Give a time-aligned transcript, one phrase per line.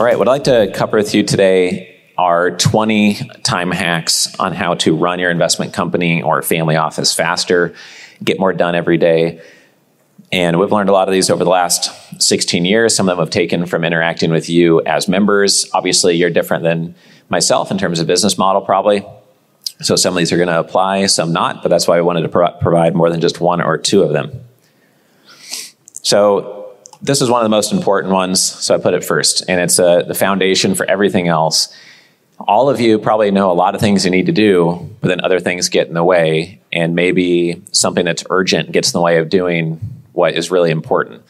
[0.00, 4.54] All right, what I'd like to cover with you today are 20 time hacks on
[4.54, 7.74] how to run your investment company or family office faster,
[8.24, 9.42] get more done every day.
[10.32, 12.96] And we've learned a lot of these over the last 16 years.
[12.96, 15.68] Some of them have taken from interacting with you as members.
[15.74, 16.94] Obviously, you're different than
[17.28, 19.04] myself in terms of business model, probably.
[19.82, 22.22] So some of these are going to apply, some not, but that's why I wanted
[22.22, 24.44] to pro- provide more than just one or two of them.
[26.02, 26.59] So
[27.02, 29.78] this is one of the most important ones, so I put it first, and it's
[29.78, 31.74] uh, the foundation for everything else.
[32.38, 35.20] All of you probably know a lot of things you need to do, but then
[35.22, 39.18] other things get in the way, and maybe something that's urgent gets in the way
[39.18, 39.80] of doing
[40.12, 41.22] what is really important.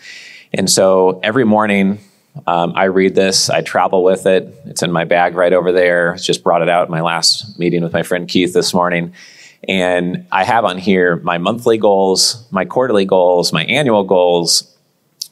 [0.52, 1.98] And so every morning,
[2.46, 4.54] um, I read this, I travel with it.
[4.66, 6.16] It's in my bag right over there.
[6.16, 9.14] Just brought it out in my last meeting with my friend Keith this morning.
[9.68, 14.69] And I have on here my monthly goals, my quarterly goals, my annual goals.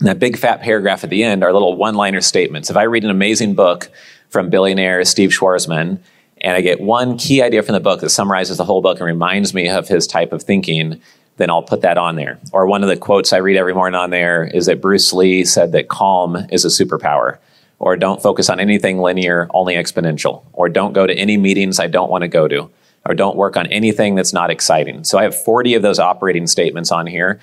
[0.01, 2.71] That big fat paragraph at the end are little one liner statements.
[2.71, 3.91] If I read an amazing book
[4.31, 5.99] from billionaire Steve Schwarzman,
[6.41, 9.07] and I get one key idea from the book that summarizes the whole book and
[9.07, 11.01] reminds me of his type of thinking,
[11.37, 12.39] then I'll put that on there.
[12.53, 15.45] Or one of the quotes I read every morning on there is that Bruce Lee
[15.45, 17.39] said that calm is a superpower.
[17.81, 20.45] Or don't focus on anything linear, only exponential.
[20.53, 22.71] Or don't go to any meetings I don't want to go to.
[23.05, 25.03] Or don't work on anything that's not exciting.
[25.05, 27.41] So I have 40 of those operating statements on here.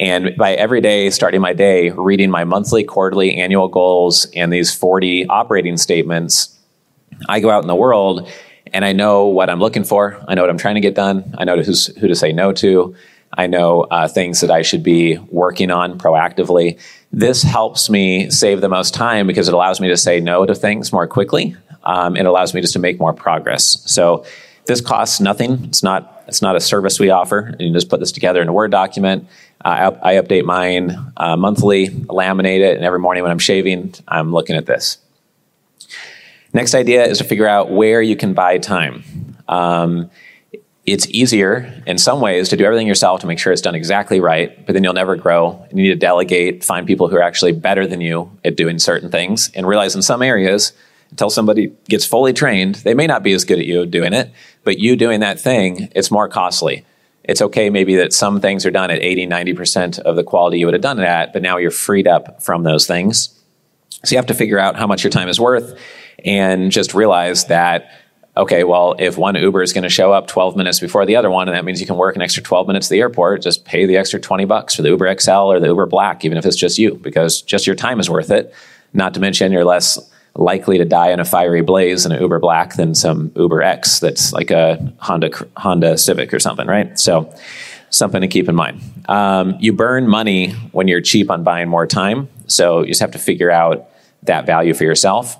[0.00, 4.74] And by every day, starting my day, reading my monthly, quarterly, annual goals and these
[4.74, 6.58] 40 operating statements,
[7.28, 8.26] I go out in the world
[8.72, 10.18] and I know what I'm looking for.
[10.26, 11.34] I know what I'm trying to get done.
[11.36, 12.96] I know who to say no to.
[13.36, 16.80] I know uh, things that I should be working on proactively.
[17.12, 20.54] This helps me save the most time because it allows me to say no to
[20.54, 21.54] things more quickly.
[21.84, 23.82] Um, it allows me just to make more progress.
[23.84, 24.24] So
[24.64, 25.64] this costs nothing.
[25.64, 27.54] It's not it's not a service we offer.
[27.58, 29.26] You just put this together in a Word document.
[29.62, 33.94] Uh, I, I, update mine uh, monthly, laminate it, and every morning when I'm shaving,
[34.08, 34.98] I'm looking at this.
[36.52, 39.04] Next idea is to figure out where you can buy time.
[39.48, 40.10] Um,
[40.86, 44.18] it's easier in some ways to do everything yourself to make sure it's done exactly
[44.18, 45.64] right, but then you'll never grow.
[45.70, 49.10] You need to delegate, find people who are actually better than you at doing certain
[49.10, 50.72] things, and realize in some areas,
[51.10, 54.30] until somebody gets fully trained, they may not be as good at you doing it,
[54.64, 56.84] but you doing that thing, it's more costly.
[57.24, 60.66] It's okay maybe that some things are done at 80, 90% of the quality you
[60.66, 63.36] would have done it at, but now you're freed up from those things.
[64.04, 65.78] So you have to figure out how much your time is worth
[66.24, 67.90] and just realize that
[68.36, 71.30] okay, well, if one Uber is going to show up 12 minutes before the other
[71.30, 73.64] one, and that means you can work an extra 12 minutes at the airport, just
[73.64, 76.46] pay the extra 20 bucks for the Uber XL or the Uber Black, even if
[76.46, 78.54] it's just you, because just your time is worth it.
[78.92, 79.98] Not to mention, you're less
[80.34, 84.00] likely to die in a fiery blaze in an Uber Black than some Uber X
[84.00, 86.98] that's like a Honda Honda Civic or something, right?
[86.98, 87.34] So,
[87.90, 88.80] something to keep in mind.
[89.08, 93.10] Um, you burn money when you're cheap on buying more time, so you just have
[93.12, 93.90] to figure out
[94.22, 95.36] that value for yourself.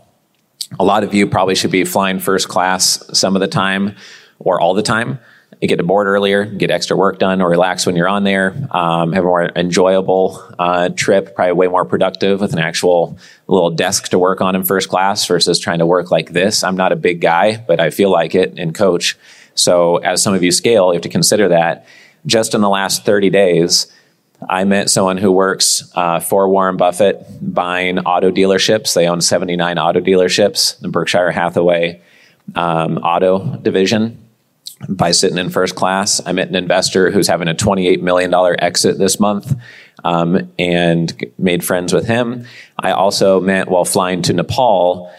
[0.78, 3.96] A lot of you probably should be flying first class some of the time
[4.38, 5.18] or all the time.
[5.60, 8.54] You get to board earlier, get extra work done, or relax when you're on there.
[8.70, 13.70] Um, have a more enjoyable uh, trip, probably way more productive with an actual little
[13.70, 16.64] desk to work on in first class versus trying to work like this.
[16.64, 19.18] I'm not a big guy, but I feel like it and coach.
[19.54, 21.86] So as some of you scale, you have to consider that.
[22.24, 23.86] Just in the last 30 days,
[24.48, 28.94] I met someone who works uh, for Warren Buffett buying auto dealerships.
[28.94, 32.00] They own 79 auto dealerships, the Berkshire Hathaway
[32.54, 34.29] um, auto division.
[34.88, 38.98] By sitting in first class, I met an investor who's having a $28 million exit
[38.98, 39.54] this month
[40.04, 42.46] um, and made friends with him.
[42.78, 45.12] I also met while flying to Nepal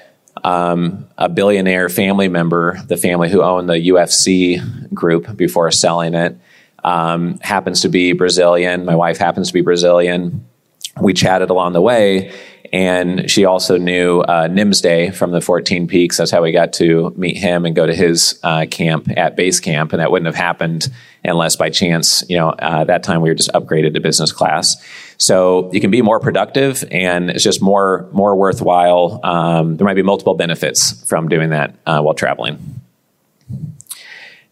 [0.44, 6.38] um, a billionaire family member, the family who owned the UFC group before selling it
[6.83, 8.85] um, happens to be Brazilian.
[8.85, 10.47] My wife happens to be Brazilian.
[11.00, 12.34] We chatted along the way,
[12.74, 16.18] and she also knew uh, Nimsdai from the 14 Peaks.
[16.18, 19.59] That's how we got to meet him and go to his uh, camp at base
[19.59, 19.91] camp.
[19.91, 20.88] And that wouldn't have happened
[21.24, 24.78] unless by chance, you know, uh, that time we were just upgraded to business class.
[25.18, 29.20] So you can be more productive, and it's just more more worthwhile.
[29.23, 32.82] Um, there might be multiple benefits from doing that uh, while traveling.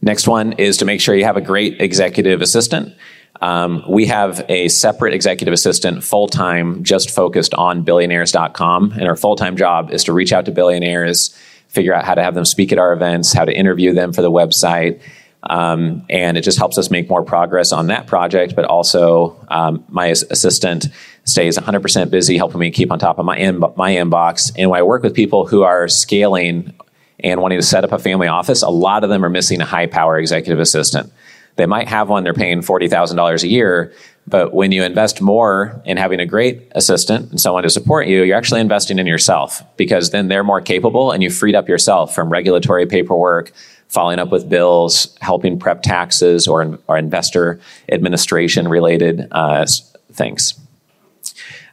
[0.01, 2.95] Next one is to make sure you have a great executive assistant.
[3.41, 8.93] Um, we have a separate executive assistant full time just focused on billionaires.com.
[8.93, 11.35] And our full time job is to reach out to billionaires,
[11.67, 14.21] figure out how to have them speak at our events, how to interview them for
[14.21, 15.01] the website.
[15.43, 18.55] Um, and it just helps us make more progress on that project.
[18.55, 20.87] But also, um, my assistant
[21.23, 24.51] stays 100% busy helping me keep on top of my, in- my inbox.
[24.57, 26.73] And when I work with people who are scaling
[27.21, 29.65] and wanting to set up a family office, a lot of them are missing a
[29.65, 31.11] high power executive assistant.
[31.55, 33.93] They might have one, they're paying $40,000 a year,
[34.27, 38.21] But when you invest more in having a great assistant and someone to support you,
[38.23, 42.13] you're actually investing in yourself because then they're more capable and you freed up yourself
[42.13, 43.51] from regulatory paperwork,
[43.87, 47.59] following up with bills, helping prep taxes or, or investor
[47.91, 49.65] administration related uh,
[50.13, 50.59] things.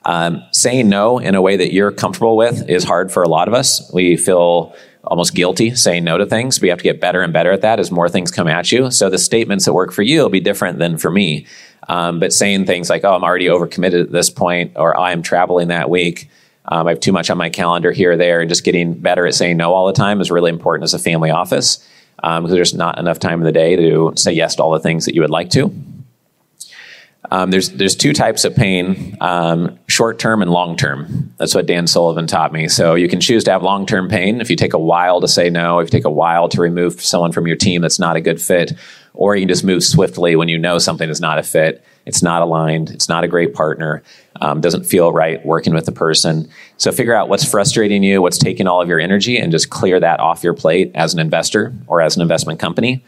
[0.06, 3.48] Um, saying no in a way that you're comfortable with is hard for a lot
[3.48, 3.90] of us.
[3.92, 4.74] We feel
[5.06, 6.60] almost guilty saying no to things.
[6.60, 8.90] We have to get better and better at that as more things come at you.
[8.90, 11.46] So the statements that work for you will be different than for me.
[11.88, 15.68] Um, but saying things like, oh, I'm already overcommitted at this point, or I'm traveling
[15.68, 16.28] that week,
[16.64, 19.26] um, I have too much on my calendar here or there, and just getting better
[19.26, 21.86] at saying no all the time is really important as a family office
[22.22, 24.80] um, because there's not enough time in the day to say yes to all the
[24.80, 25.72] things that you would like to.
[27.30, 31.34] Um, there's there's two types of pain: um, short term and long term.
[31.38, 32.68] That's what Dan Sullivan taught me.
[32.68, 35.28] So you can choose to have long term pain if you take a while to
[35.28, 38.16] say no, if you take a while to remove someone from your team that's not
[38.16, 38.72] a good fit,
[39.14, 42.22] or you can just move swiftly when you know something is not a fit, it's
[42.22, 44.02] not aligned, it's not a great partner,
[44.40, 46.48] um, doesn't feel right working with the person.
[46.76, 49.98] So figure out what's frustrating you, what's taking all of your energy, and just clear
[49.98, 53.02] that off your plate as an investor or as an investment company.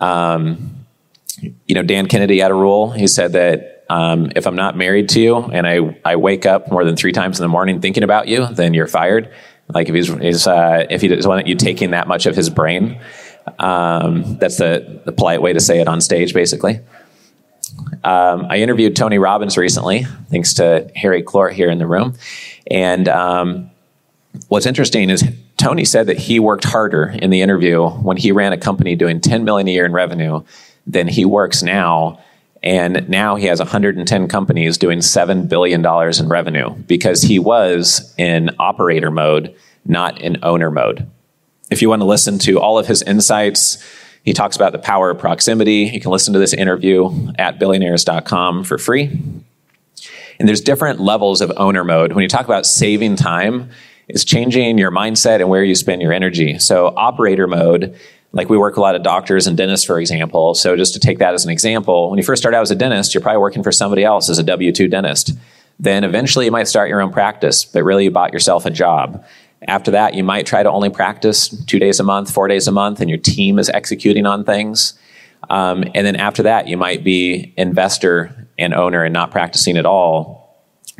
[0.00, 0.83] Um,
[1.40, 2.90] you know, Dan Kennedy had a rule.
[2.90, 6.70] He said that um, if I'm not married to you and I, I wake up
[6.70, 9.32] more than three times in the morning thinking about you, then you're fired.
[9.68, 12.50] Like if he's, he's uh, if he doesn't want you taking that much of his
[12.50, 13.00] brain,
[13.58, 16.80] um, that's the, the polite way to say it on stage, basically.
[18.04, 22.14] Um, I interviewed Tony Robbins recently, thanks to Harry Clort here in the room.
[22.70, 23.70] And um,
[24.48, 25.24] what's interesting is
[25.56, 29.20] Tony said that he worked harder in the interview when he ran a company doing
[29.20, 30.42] 10 million a year in revenue
[30.86, 32.20] than he works now.
[32.62, 38.50] And now he has 110 companies doing $7 billion in revenue because he was in
[38.58, 39.54] operator mode,
[39.84, 41.06] not in owner mode.
[41.70, 43.82] If you want to listen to all of his insights,
[44.24, 45.90] he talks about the power of proximity.
[45.92, 49.10] You can listen to this interview at billionaires.com for free.
[50.38, 52.12] And there's different levels of owner mode.
[52.12, 53.70] When you talk about saving time,
[54.08, 56.58] it's changing your mindset and where you spend your energy.
[56.58, 57.98] So, operator mode
[58.34, 60.54] like we work a lot of doctors and dentists, for example.
[60.54, 62.74] So just to take that as an example, when you first start out as a
[62.74, 65.32] dentist, you're probably working for somebody else as a W 2 dentist.
[65.78, 69.24] Then eventually you might start your own practice, but really you bought yourself a job.
[69.66, 72.72] After that, you might try to only practice two days a month, four days a
[72.72, 74.94] month, and your team is executing on things.
[75.48, 79.86] Um, and then after that, you might be investor and owner and not practicing at
[79.86, 80.43] all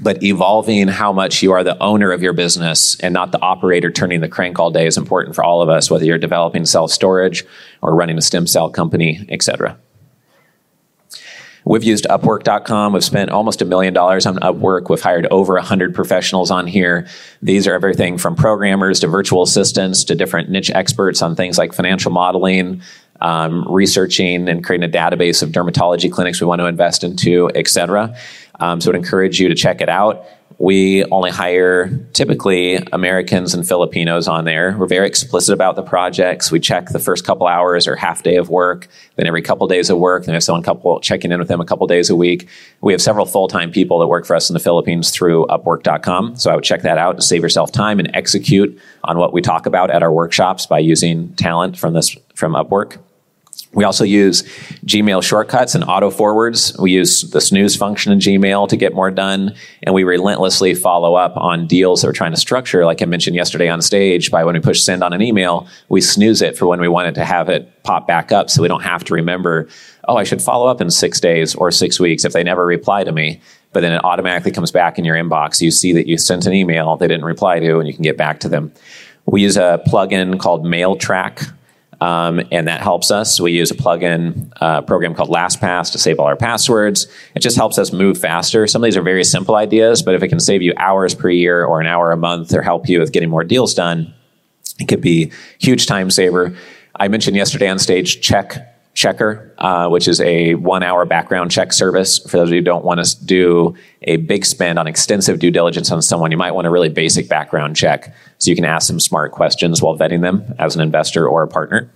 [0.00, 3.91] but evolving how much you are the owner of your business and not the operator
[3.91, 6.91] turning the crank all day is important for all of us, whether you're developing self
[6.91, 7.44] storage
[7.81, 9.79] or running a stem cell company, etc.
[11.67, 12.93] We've used Upwork.com.
[12.93, 14.91] We've spent almost a million dollars on Upwork.
[14.91, 17.06] We've hired over 100 professionals on here.
[17.40, 21.73] These are everything from programmers to virtual assistants to different niche experts on things like
[21.73, 22.82] financial modeling,
[23.23, 27.69] um, researching and creating a database of dermatology clinics we want to invest into, et
[27.69, 28.14] cetera.
[28.61, 30.25] Um, so I'd encourage you to check it out.
[30.59, 34.77] We only hire typically Americans and Filipinos on there.
[34.79, 36.53] We're very explicit about the projects.
[36.53, 38.87] We check the first couple hours or half day of work,
[39.17, 41.65] then every couple days of work, then if someone couple checking in with them a
[41.65, 42.49] couple days a week.
[42.81, 46.37] We have several full-time people that work for us in the Philippines through Upwork.com.
[46.37, 49.43] So I would check that out to save yourself time and execute on what we
[49.43, 52.99] talk about at our workshops by using talent from this from Upwork.
[53.75, 54.43] We also use
[54.87, 56.77] Gmail shortcuts and auto forwards.
[56.79, 59.55] We use the snooze function in Gmail to get more done.
[59.83, 62.85] And we relentlessly follow up on deals that we're trying to structure.
[62.85, 66.00] Like I mentioned yesterday on stage, by when we push send on an email, we
[66.00, 68.69] snooze it for when we want it to have it pop back up so we
[68.69, 69.69] don't have to remember,
[70.07, 73.05] oh, I should follow up in six days or six weeks if they never reply
[73.05, 73.40] to me.
[73.73, 75.61] But then it automatically comes back in your inbox.
[75.61, 78.17] You see that you sent an email they didn't reply to, and you can get
[78.17, 78.73] back to them.
[79.26, 81.52] We use a plugin called Mailtrack
[82.01, 83.41] um, and that helps us.
[83.41, 87.07] We use a plugin uh, program called LastPass to save all our passwords.
[87.35, 88.67] It just helps us move faster.
[88.67, 91.31] Some of these are very simple ideas, but if it can save you hours per
[91.31, 94.13] year or an hour a month or help you with getting more deals done,
[94.81, 96.57] it could be huge time saver.
[96.97, 101.73] I mentioned yesterday on stage check checker, uh, which is a one hour background check
[101.73, 102.19] service.
[102.19, 105.51] For those of you who don't want to do a big spend on extensive due
[105.51, 108.87] diligence on someone, you might want a really basic background check so you can ask
[108.89, 111.91] them smart questions while vetting them as an investor or a partner.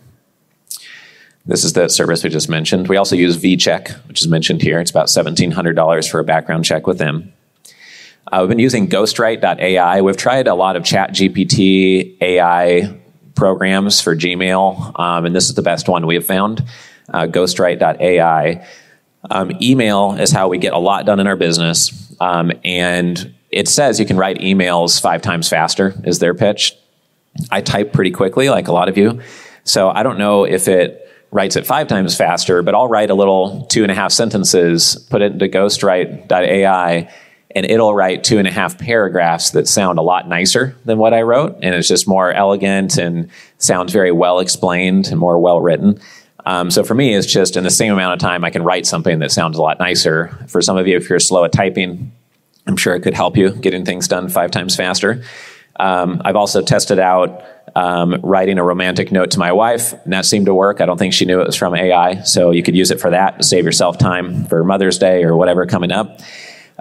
[1.47, 2.89] This is the service we just mentioned.
[2.89, 4.81] We also use VCheck, which is mentioned here.
[4.81, 7.33] It's about $1,700 for a background check with them.
[8.31, 10.03] Uh, we've been using Ghostwrite.ai.
[10.03, 13.01] We've tried a lot of Chat GPT AI
[13.39, 16.65] programs for Gmail, um, and this is the best one we have found
[17.13, 18.67] uh, Ghostwrite.ai.
[19.31, 23.69] Um, email is how we get a lot done in our business, um, and it
[23.69, 26.77] says you can write emails five times faster, is their pitch.
[27.51, 29.21] I type pretty quickly, like a lot of you.
[29.65, 33.15] So I don't know if it writes it five times faster, but I'll write a
[33.15, 37.13] little two and a half sentences, put it into ghostwrite.ai,
[37.55, 41.15] and it'll write two and a half paragraphs that sound a lot nicer than what
[41.15, 41.59] I wrote.
[41.63, 45.99] And it's just more elegant and sounds very well explained and more well written.
[46.45, 48.87] Um, so for me, it's just in the same amount of time, I can write
[48.87, 50.29] something that sounds a lot nicer.
[50.49, 52.13] For some of you, if you're slow at typing,
[52.67, 55.23] I'm sure it could help you getting things done five times faster.
[55.81, 57.43] Um, I've also tested out
[57.77, 60.81] um, writing a romantic note to my wife, and that seemed to work.
[60.81, 63.11] I don't think she knew it was from AI, so you could use it for
[63.11, 66.21] that to save yourself time for Mother's Day or whatever coming up.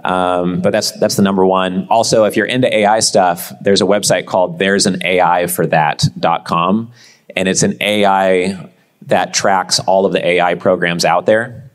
[0.04, 1.86] Um, but that's that's the number one.
[1.88, 6.92] Also, if you're into AI stuff, there's a website called there's an AI for that.com,
[7.34, 8.70] and it's an AI
[9.02, 11.70] that tracks all of the AI programs out there.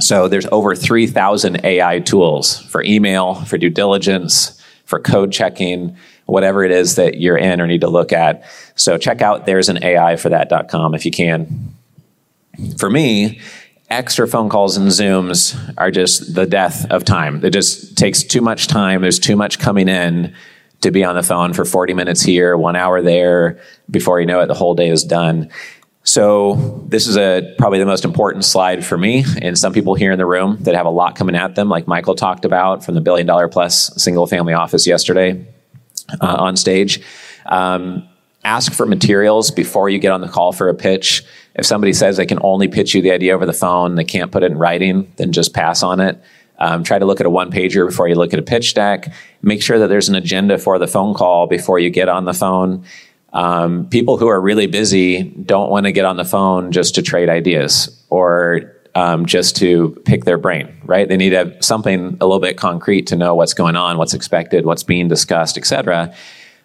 [0.00, 5.96] So there's over 3,000 AI tools for email, for due diligence, for code checking,
[6.26, 8.44] whatever it is that you're in or need to look at.
[8.76, 11.74] So check out there's an AI for that.com if you can.
[12.78, 13.40] For me,
[13.90, 17.44] extra phone calls and Zooms are just the death of time.
[17.44, 19.02] It just takes too much time.
[19.02, 20.34] There's too much coming in
[20.80, 23.60] to be on the phone for 40 minutes here, one hour there.
[23.90, 25.50] Before you know it, the whole day is done.
[26.04, 30.12] So this is a probably the most important slide for me and some people here
[30.12, 32.94] in the room that have a lot coming at them, like Michael talked about from
[32.94, 35.46] the billion dollar plus single family office yesterday
[36.20, 37.02] uh, on stage.
[37.46, 38.08] Um,
[38.44, 41.24] ask for materials before you get on the call for a pitch.
[41.54, 44.30] If somebody says they can only pitch you the idea over the phone, they can't
[44.30, 46.22] put it in writing, then just pass on it.
[46.58, 49.12] Um, try to look at a one pager before you look at a pitch deck.
[49.42, 52.34] Make sure that there's an agenda for the phone call before you get on the
[52.34, 52.84] phone.
[53.32, 57.02] Um, people who are really busy don't want to get on the phone just to
[57.02, 61.08] trade ideas or um, just to pick their brain, right?
[61.08, 64.14] They need to have something a little bit concrete to know what's going on, what's
[64.14, 66.14] expected, what's being discussed, etc.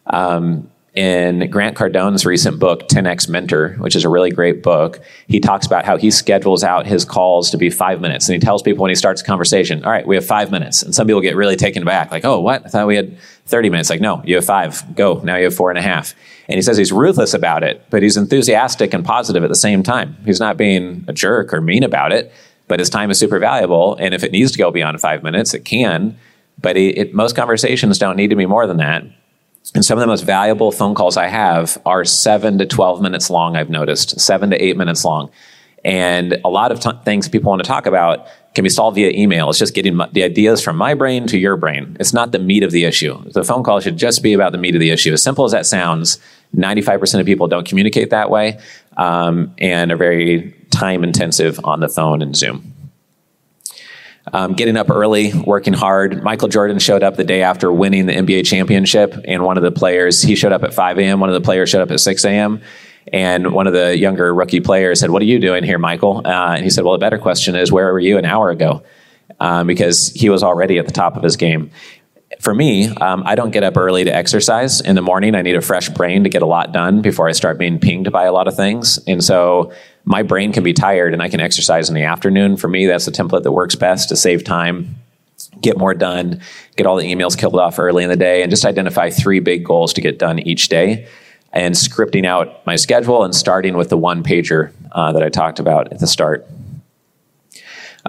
[0.08, 5.42] Um, in Grant Cardone's recent book, 10x Mentor, which is a really great book, he
[5.42, 8.30] talks about how he schedules out his calls to be five minutes.
[8.30, 10.82] And he tells people when he starts a conversation, all right, we have five minutes.
[10.84, 12.66] And some people get really taken aback, like, oh, what?
[12.66, 13.90] I thought we had 30 minutes.
[13.90, 14.96] Like, no, you have five.
[14.96, 15.20] Go.
[15.22, 16.16] Now you have four and a half.
[16.48, 19.84] And he says he's ruthless about it, but he's enthusiastic and positive at the same
[19.84, 20.16] time.
[20.24, 22.32] He's not being a jerk or mean about it,
[22.70, 23.96] but his time is super valuable.
[23.96, 26.18] And if it needs to go beyond five minutes, it can.
[26.62, 29.04] But it, it, most conversations don't need to be more than that.
[29.74, 33.30] And some of the most valuable phone calls I have are seven to 12 minutes
[33.30, 35.32] long, I've noticed, seven to eight minutes long.
[35.84, 39.12] And a lot of t- things people want to talk about can be solved via
[39.12, 39.50] email.
[39.50, 41.98] It's just getting the ideas from my brain to your brain.
[42.00, 43.22] It's not the meat of the issue.
[43.32, 45.14] The phone call should just be about the meat of the issue.
[45.14, 46.20] As simple as that sounds,
[46.56, 48.60] 95% of people don't communicate that way
[48.98, 52.75] um, and are very time intensive on the phone and Zoom.
[54.34, 56.24] Um, getting up early, working hard.
[56.24, 59.72] Michael Jordan showed up the day after winning the NBA championship, and one of the
[59.72, 62.26] players, he showed up at 5 a.m., one of the players showed up at 6
[62.26, 62.62] a.m.
[63.14, 66.22] And one of the younger rookie players said, What are you doing here, Michael?
[66.26, 68.84] Uh, and he said, Well, the better question is, Where were you an hour ago?
[69.40, 71.72] Um, because he was already at the top of his game.
[72.40, 75.36] For me, um, I don't get up early to exercise in the morning.
[75.36, 78.12] I need a fresh brain to get a lot done before I start being pinged
[78.12, 78.98] by a lot of things.
[79.08, 79.72] And so
[80.06, 82.58] my brain can be tired and I can exercise in the afternoon.
[82.58, 84.96] For me, that's the template that works best to save time,
[85.62, 86.42] get more done,
[86.76, 89.66] get all the emails killed off early in the day, and just identify three big
[89.66, 91.08] goals to get done each day
[91.52, 95.60] and scripting out my schedule and starting with the one pager uh, that I talked
[95.60, 96.46] about at the start.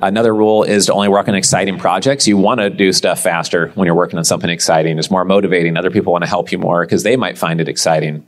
[0.03, 2.26] Another rule is to only work on exciting projects.
[2.26, 4.99] You want to do stuff faster when you're working on something exciting.
[4.99, 5.79] It's more motivating.
[5.79, 8.26] Other people want to help you more because they might find it exciting.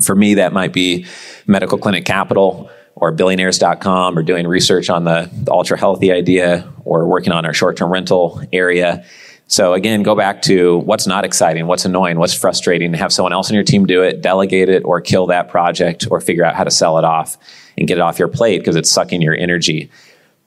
[0.00, 1.06] For me, that might be
[1.46, 7.06] Medical Clinic Capital or billionaires.com or doing research on the, the ultra healthy idea or
[7.06, 9.04] working on our short term rental area.
[9.48, 12.94] So again, go back to what's not exciting, what's annoying, what's frustrating.
[12.94, 16.20] Have someone else on your team do it, delegate it, or kill that project, or
[16.20, 17.36] figure out how to sell it off
[17.76, 19.90] and get it off your plate because it's sucking your energy.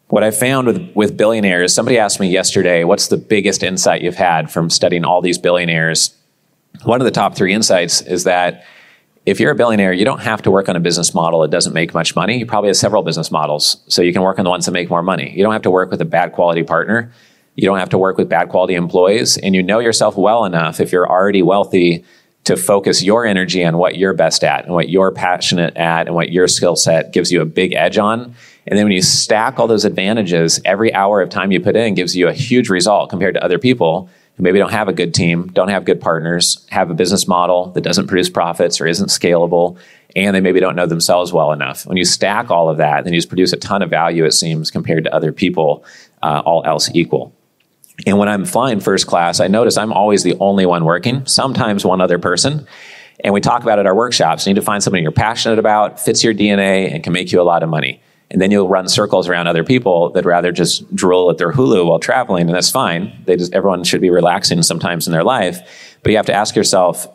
[0.07, 4.15] What I found with, with billionaires, somebody asked me yesterday, what's the biggest insight you've
[4.15, 6.15] had from studying all these billionaires?
[6.83, 8.65] One of the top three insights is that
[9.25, 11.73] if you're a billionaire, you don't have to work on a business model that doesn't
[11.73, 12.37] make much money.
[12.37, 14.89] You probably have several business models, so you can work on the ones that make
[14.89, 15.33] more money.
[15.35, 17.11] You don't have to work with a bad quality partner.
[17.55, 20.79] You don't have to work with bad quality employees, and you know yourself well enough
[20.79, 22.03] if you're already wealthy
[22.43, 26.15] to focus your energy on what you're best at and what you're passionate at and
[26.15, 28.35] what your skill set gives you a big edge on.
[28.67, 31.95] And then when you stack all those advantages, every hour of time you put in
[31.95, 35.13] gives you a huge result compared to other people who maybe don't have a good
[35.13, 39.07] team, don't have good partners, have a business model that doesn't produce profits or isn't
[39.07, 39.77] scalable,
[40.15, 41.85] and they maybe don't know themselves well enough.
[41.85, 44.33] When you stack all of that, then you just produce a ton of value, it
[44.33, 45.85] seems, compared to other people,
[46.21, 47.33] uh, all else equal.
[48.05, 51.85] And when I'm flying first class, I notice I'm always the only one working, sometimes
[51.85, 52.67] one other person.
[53.23, 54.45] And we talk about it at our workshops.
[54.45, 57.39] You need to find something you're passionate about, fits your DNA, and can make you
[57.39, 58.01] a lot of money.
[58.35, 61.85] And then you'll run circles around other people that rather just drool at their Hulu
[61.85, 63.17] while traveling, and that's fine.
[63.23, 65.97] They just, everyone should be relaxing sometimes in their life.
[66.03, 67.07] But you have to ask yourself,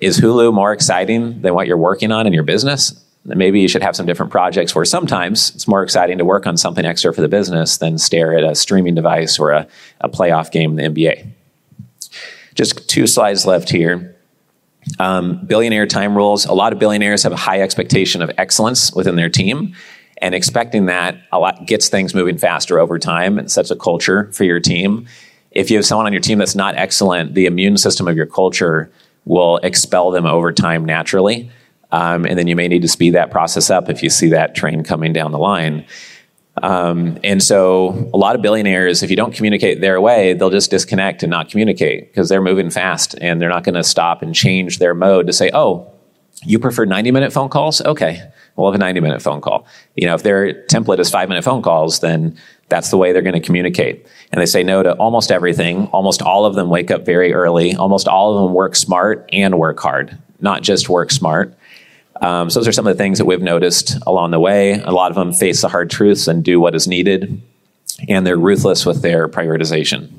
[0.00, 2.98] is Hulu more exciting than what you're working on in your business?
[3.24, 6.56] maybe you should have some different projects where sometimes it's more exciting to work on
[6.56, 9.68] something extra for the business than stare at a streaming device or a,
[10.00, 11.28] a playoff game in the NBA.
[12.54, 14.16] Just two slides left here.
[14.98, 16.46] Um, billionaire time rules.
[16.46, 19.76] A lot of billionaires have a high expectation of excellence within their team,
[20.22, 24.30] and expecting that a lot gets things moving faster over time and sets a culture
[24.32, 25.06] for your team.
[25.50, 28.26] If you have someone on your team that's not excellent, the immune system of your
[28.26, 28.90] culture
[29.24, 31.50] will expel them over time naturally.
[31.90, 34.54] Um, and then you may need to speed that process up if you see that
[34.54, 35.84] train coming down the line.
[36.62, 40.70] Um, and so, a lot of billionaires, if you don't communicate their way, they'll just
[40.70, 44.34] disconnect and not communicate because they're moving fast and they're not going to stop and
[44.34, 45.90] change their mode to say, oh,
[46.44, 47.80] you prefer 90 minute phone calls?
[47.80, 48.22] Okay,
[48.56, 49.66] we'll have a 90 minute phone call.
[49.96, 53.22] You know, if their template is five minute phone calls, then that's the way they're
[53.22, 54.06] going to communicate.
[54.30, 55.86] And they say no to almost everything.
[55.88, 57.74] Almost all of them wake up very early.
[57.74, 61.54] Almost all of them work smart and work hard, not just work smart.
[62.20, 64.74] Um, so those are some of the things that we've noticed along the way.
[64.80, 67.42] A lot of them face the hard truths and do what is needed,
[68.08, 70.10] and they're ruthless with their prioritization.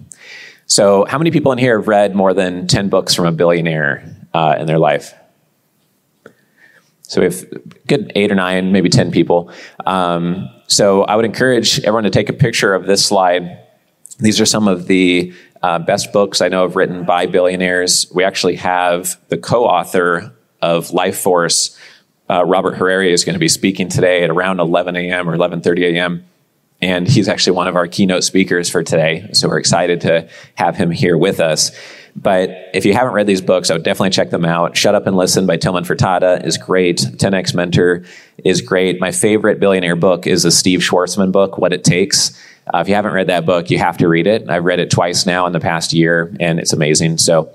[0.66, 4.04] So, how many people in here have read more than 10 books from a billionaire
[4.34, 5.13] uh, in their life?
[7.03, 7.45] So, we have
[7.88, 9.51] good eight or nine, maybe 10 people.
[9.86, 13.60] Um, so, I would encourage everyone to take a picture of this slide.
[14.19, 18.05] These are some of the uh, best books I know of written by billionaires.
[18.13, 21.77] We actually have the co author of Life Force
[22.29, 25.29] uh, Robert Hariri is going to be speaking today at around 11 a.m.
[25.29, 26.25] or 11:30 a.m.
[26.81, 29.29] And he's actually one of our keynote speakers for today.
[29.33, 31.72] So we're excited to have him here with us.
[32.15, 34.77] But if you haven't read these books, I would definitely check them out.
[34.77, 36.98] Shut Up and Listen by Tilman Fertitta is great.
[36.98, 38.03] 10X Mentor
[38.43, 39.00] is great.
[39.00, 42.39] My favorite billionaire book is the Steve Schwarzman book, What It Takes.
[42.74, 44.50] Uh, if you haven't read that book, you have to read it.
[44.50, 47.17] I've read it twice now in the past year, and it's amazing.
[47.17, 47.53] So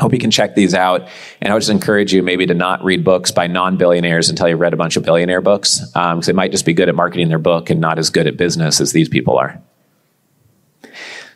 [0.00, 1.08] Hope you can check these out.
[1.40, 4.48] And I would just encourage you maybe to not read books by non billionaires until
[4.48, 6.96] you've read a bunch of billionaire books, because um, they might just be good at
[6.96, 9.62] marketing their book and not as good at business as these people are.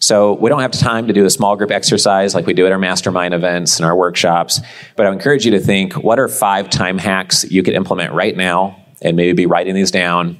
[0.00, 2.72] So we don't have time to do a small group exercise like we do at
[2.72, 4.60] our mastermind events and our workshops,
[4.96, 8.36] but I encourage you to think what are five time hacks you could implement right
[8.36, 10.36] now and maybe be writing these down?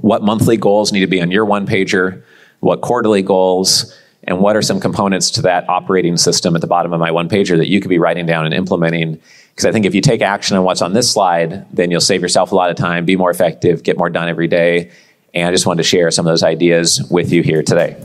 [0.00, 2.22] What monthly goals need to be on your one pager?
[2.60, 3.94] What quarterly goals?
[4.26, 7.28] and what are some components to that operating system at the bottom of my one
[7.28, 9.20] pager that you could be writing down and implementing
[9.50, 12.22] because i think if you take action on what's on this slide then you'll save
[12.22, 14.90] yourself a lot of time be more effective get more done every day
[15.34, 17.96] and i just wanted to share some of those ideas with you here today